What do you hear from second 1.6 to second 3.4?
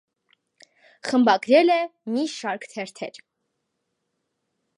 է մի շարք թերթեր։